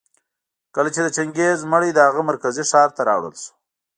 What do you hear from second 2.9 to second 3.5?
ته راوړل